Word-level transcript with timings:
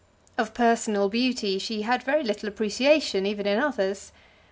Of 0.35 0.55
personal 0.55 1.09
beauty 1.09 1.59
she 1.59 1.83
had 1.83 2.01
very 2.01 2.23
little 2.23 2.49
appreciation 2.49 3.27
even 3.27 3.45
in 3.45 3.59
others. 3.59 4.11